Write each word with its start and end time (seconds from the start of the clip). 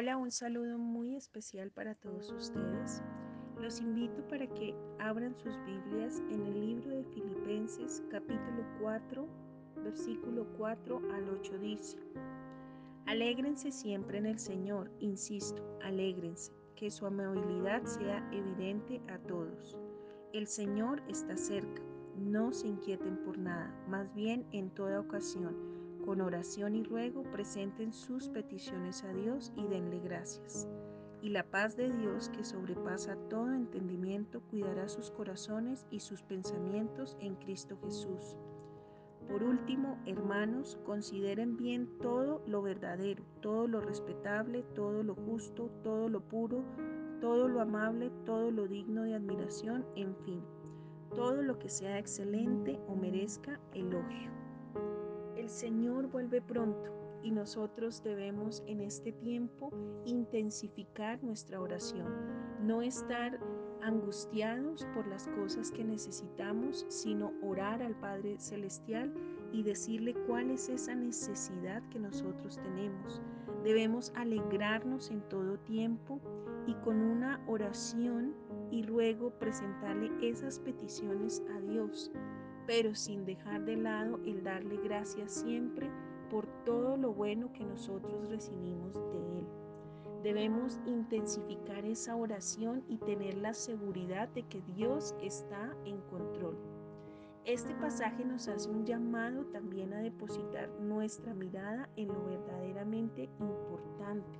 Hola, 0.00 0.16
un 0.16 0.30
saludo 0.30 0.78
muy 0.78 1.14
especial 1.14 1.70
para 1.72 1.94
todos 1.94 2.32
ustedes. 2.32 3.02
Los 3.60 3.82
invito 3.82 4.26
para 4.28 4.46
que 4.46 4.74
abran 4.98 5.36
sus 5.36 5.54
Biblias 5.66 6.22
en 6.30 6.40
el 6.46 6.58
libro 6.58 6.88
de 6.88 7.04
Filipenses 7.04 8.02
capítulo 8.10 8.64
4, 8.80 9.28
versículo 9.84 10.46
4 10.56 11.02
al 11.12 11.28
8 11.28 11.58
dice, 11.58 11.98
Alégrense 13.04 13.70
siempre 13.70 14.16
en 14.16 14.24
el 14.24 14.38
Señor, 14.38 14.90
insisto, 15.00 15.62
alégrense, 15.82 16.50
que 16.76 16.90
su 16.90 17.04
amabilidad 17.04 17.82
sea 17.84 18.26
evidente 18.32 19.02
a 19.12 19.18
todos. 19.18 19.76
El 20.32 20.46
Señor 20.46 21.02
está 21.08 21.36
cerca, 21.36 21.82
no 22.16 22.54
se 22.54 22.68
inquieten 22.68 23.18
por 23.18 23.36
nada, 23.36 23.70
más 23.86 24.10
bien 24.14 24.46
en 24.52 24.70
toda 24.70 24.98
ocasión 24.98 25.79
con 26.02 26.20
oración 26.20 26.74
y 26.74 26.82
ruego 26.82 27.22
presenten 27.22 27.92
sus 27.92 28.28
peticiones 28.28 29.04
a 29.04 29.12
Dios 29.12 29.52
y 29.56 29.66
denle 29.66 30.00
gracias. 30.00 30.68
Y 31.22 31.28
la 31.30 31.44
paz 31.44 31.76
de 31.76 31.92
Dios 31.92 32.30
que 32.30 32.44
sobrepasa 32.44 33.16
todo 33.28 33.52
entendimiento 33.52 34.40
cuidará 34.50 34.88
sus 34.88 35.10
corazones 35.10 35.86
y 35.90 36.00
sus 36.00 36.22
pensamientos 36.22 37.16
en 37.20 37.34
Cristo 37.36 37.78
Jesús. 37.84 38.38
Por 39.28 39.42
último, 39.44 39.98
hermanos, 40.06 40.78
consideren 40.84 41.56
bien 41.56 41.98
todo 42.00 42.42
lo 42.46 42.62
verdadero, 42.62 43.22
todo 43.40 43.68
lo 43.68 43.80
respetable, 43.80 44.64
todo 44.74 45.02
lo 45.02 45.14
justo, 45.14 45.70
todo 45.84 46.08
lo 46.08 46.20
puro, 46.20 46.64
todo 47.20 47.48
lo 47.48 47.60
amable, 47.60 48.10
todo 48.24 48.50
lo 48.50 48.66
digno 48.66 49.02
de 49.02 49.14
admiración, 49.14 49.86
en 49.94 50.16
fin, 50.24 50.42
todo 51.14 51.42
lo 51.42 51.58
que 51.58 51.68
sea 51.68 51.98
excelente 51.98 52.80
o 52.88 52.96
merezca 52.96 53.60
elogio. 53.74 54.39
El 55.50 55.56
Señor 55.56 56.06
vuelve 56.06 56.40
pronto 56.40 57.18
y 57.24 57.32
nosotros 57.32 58.04
debemos 58.04 58.62
en 58.68 58.80
este 58.80 59.10
tiempo 59.10 59.72
intensificar 60.04 61.20
nuestra 61.24 61.60
oración, 61.60 62.06
no 62.62 62.82
estar 62.82 63.40
angustiados 63.82 64.86
por 64.94 65.08
las 65.08 65.26
cosas 65.26 65.72
que 65.72 65.82
necesitamos, 65.82 66.86
sino 66.88 67.32
orar 67.42 67.82
al 67.82 67.96
Padre 67.96 68.38
Celestial 68.38 69.12
y 69.50 69.64
decirle 69.64 70.14
cuál 70.28 70.52
es 70.52 70.68
esa 70.68 70.94
necesidad 70.94 71.82
que 71.88 71.98
nosotros 71.98 72.60
tenemos. 72.62 73.20
Debemos 73.64 74.12
alegrarnos 74.14 75.10
en 75.10 75.20
todo 75.22 75.58
tiempo 75.58 76.20
y 76.68 76.74
con 76.74 76.96
una 77.02 77.44
oración 77.48 78.36
y 78.70 78.84
luego 78.84 79.30
presentarle 79.40 80.12
esas 80.22 80.60
peticiones 80.60 81.42
a 81.52 81.58
Dios 81.58 82.12
pero 82.70 82.94
sin 82.94 83.24
dejar 83.24 83.64
de 83.64 83.74
lado 83.74 84.20
el 84.24 84.44
darle 84.44 84.76
gracias 84.76 85.32
siempre 85.32 85.90
por 86.30 86.46
todo 86.64 86.96
lo 86.96 87.12
bueno 87.12 87.52
que 87.52 87.64
nosotros 87.64 88.28
recibimos 88.28 88.94
de 88.94 89.38
Él. 89.40 89.46
Debemos 90.22 90.78
intensificar 90.86 91.84
esa 91.84 92.14
oración 92.14 92.84
y 92.86 92.98
tener 92.98 93.38
la 93.38 93.54
seguridad 93.54 94.28
de 94.28 94.44
que 94.44 94.62
Dios 94.76 95.16
está 95.20 95.76
en 95.84 96.00
control. 96.02 96.56
Este 97.44 97.74
pasaje 97.74 98.24
nos 98.24 98.46
hace 98.46 98.70
un 98.70 98.86
llamado 98.86 99.46
también 99.46 99.92
a 99.92 99.98
depositar 99.98 100.70
nuestra 100.78 101.34
mirada 101.34 101.88
en 101.96 102.06
lo 102.06 102.24
verdaderamente 102.24 103.28
importante, 103.40 104.38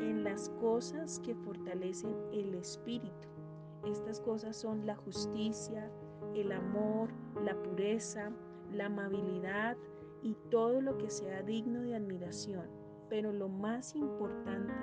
en 0.00 0.24
las 0.24 0.48
cosas 0.60 1.20
que 1.20 1.36
fortalecen 1.36 2.16
el 2.32 2.56
espíritu. 2.56 3.28
Estas 3.84 4.20
cosas 4.20 4.56
son 4.56 4.84
la 4.86 4.96
justicia, 4.96 5.88
el 6.34 6.52
amor, 6.52 7.10
la 7.44 7.54
pureza, 7.62 8.30
la 8.72 8.86
amabilidad 8.86 9.76
y 10.22 10.36
todo 10.50 10.80
lo 10.80 10.98
que 10.98 11.10
sea 11.10 11.42
digno 11.42 11.82
de 11.82 11.94
admiración. 11.94 12.66
Pero 13.08 13.32
lo 13.32 13.48
más 13.48 13.94
importante 13.94 14.74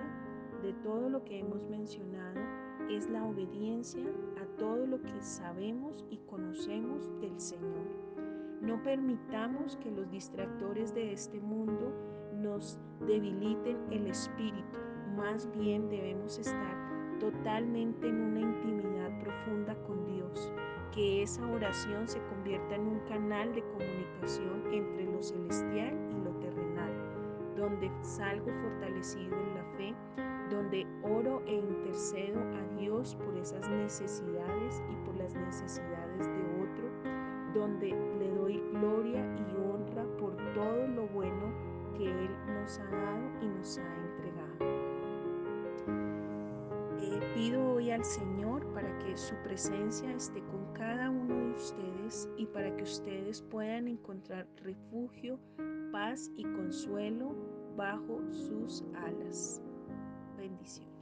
de 0.62 0.74
todo 0.84 1.10
lo 1.10 1.24
que 1.24 1.40
hemos 1.40 1.68
mencionado 1.68 2.40
es 2.90 3.10
la 3.10 3.26
obediencia 3.26 4.06
a 4.42 4.58
todo 4.58 4.86
lo 4.86 5.02
que 5.02 5.22
sabemos 5.22 6.06
y 6.10 6.18
conocemos 6.20 7.10
del 7.20 7.40
Señor. 7.40 7.86
No 8.62 8.82
permitamos 8.82 9.78
que 9.78 9.92
los 9.92 10.10
distractores 10.10 10.94
de 10.94 11.14
este 11.14 11.40
mundo 11.40 11.92
nos 12.34 12.80
debiliten 13.06 13.78
el 13.92 14.08
espíritu. 14.08 14.78
Más 15.16 15.50
bien 15.58 15.90
debemos 15.90 16.40
estar 16.40 17.20
totalmente 17.20 18.08
en 18.08 18.22
una 18.22 18.42
intimidad 18.42 19.20
profunda 19.20 19.76
con 19.84 20.06
Dios 20.06 20.52
que 20.96 21.24
esa 21.24 21.46
oración 21.46 22.08
se 22.08 22.20
convierta 22.30 22.76
en 22.76 22.88
un 22.88 23.00
canal 23.02 23.54
de 23.54 23.62
comunicación 23.62 24.64
entre 24.72 25.04
lo 25.04 25.22
celestial 25.22 25.94
y 26.10 26.24
lo 26.24 26.32
terrenal, 26.40 26.94
donde 27.58 27.92
salgo 28.02 28.46
fortalecido 28.46 29.38
en 29.38 29.56
la 29.56 29.64
fe, 29.78 29.96
donde 30.50 30.88
oro 31.04 31.44
e 31.46 31.56
intercedo 31.56 32.40
a 32.40 32.80
Dios 32.80 33.16
por 33.16 33.36
esas 33.36 33.68
necesidades 33.68 34.82
y 34.90 34.96
por 35.06 35.16
las 35.18 35.36
necesidades 35.36 36.28
de 36.28 36.64
otro, 36.64 36.90
donde 37.54 37.90
le 38.18 38.32
doy 38.32 38.64
gloria 38.72 39.22
y 39.36 39.56
honra 39.58 40.06
por 40.18 40.34
todo 40.54 40.88
lo 40.88 41.08
bueno 41.08 41.52
que 41.98 42.06
Él 42.06 42.30
nos 42.48 42.80
ha 42.80 42.86
dado 42.86 43.30
y 43.42 43.48
nos 43.48 43.78
ha 43.78 43.96
entregado. 43.96 44.85
Eh, 47.16 47.32
pido 47.34 47.76
hoy 47.76 47.92
al 47.92 48.04
Señor 48.04 48.74
para 48.74 48.98
que 49.00 49.16
su 49.16 49.36
presencia 49.44 50.12
esté 50.12 50.42
con 50.44 50.74
cada 50.74 51.10
uno 51.10 51.34
de 51.34 51.56
ustedes 51.56 52.30
y 52.38 52.46
para 52.46 52.76
que 52.76 52.84
ustedes 52.84 53.42
puedan 53.42 53.88
encontrar 53.88 54.46
refugio, 54.58 55.40
paz 55.94 56.30
y 56.36 56.44
consuelo 56.44 57.34
bajo 57.78 58.20
sus 58.32 58.84
alas. 58.96 59.62
Bendiciones. 60.38 60.95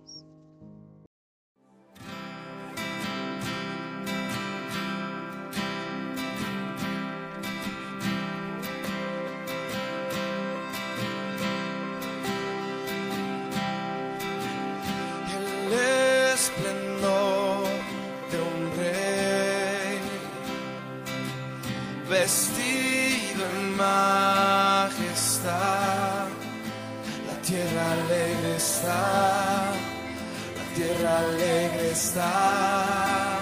Tierra 30.76 31.20
alegre 31.20 31.92
está. 31.92 33.40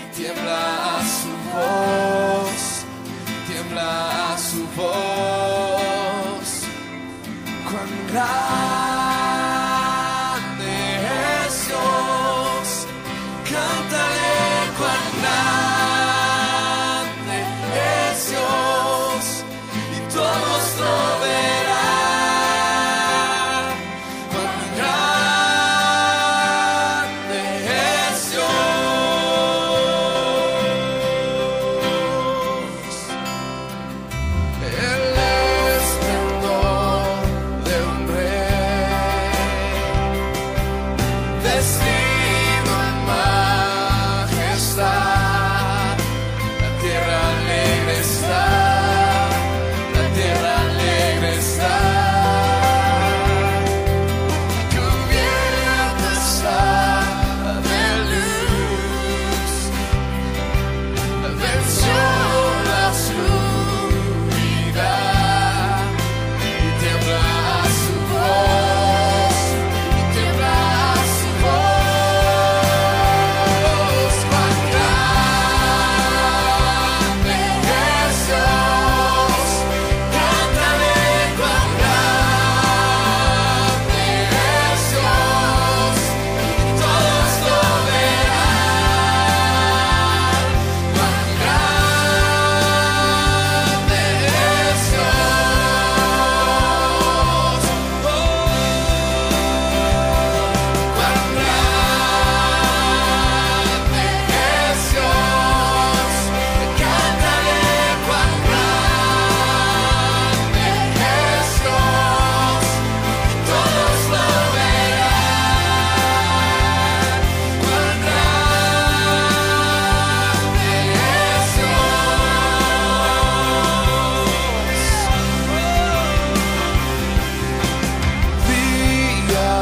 y 0.00 0.04
tiembla 0.16 0.62
a 0.96 0.98
su 1.16 1.32
voz, 1.54 2.62
tiembla 3.48 3.90
a 4.32 4.34
su 4.38 4.62
voz. 4.76 6.48
Cuán 7.68 7.90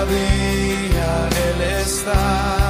día 0.07 1.29
Él 1.49 1.61
está. 1.81 2.62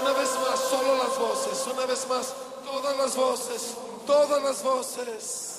Una 0.00 0.12
vez 0.12 0.30
más, 0.38 0.60
solo 0.70 0.96
las 0.96 1.18
voces, 1.18 1.66
una 1.72 1.86
vez 1.86 2.06
más, 2.08 2.34
todas 2.64 2.96
las 2.96 3.16
voces, 3.16 3.74
todas 4.06 4.42
las 4.42 4.62
voces. 4.62 5.51